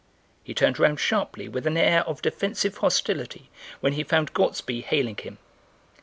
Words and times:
He 0.43 0.55
turned 0.55 0.79
round 0.79 0.99
sharply 0.99 1.47
with 1.47 1.67
an 1.67 1.77
air 1.77 2.01
of 2.09 2.23
defensive 2.23 2.77
hostility 2.77 3.51
when 3.81 3.93
he 3.93 4.03
found 4.03 4.33
Gortsby 4.33 4.81
hailing 4.83 5.17
him. 5.17 5.37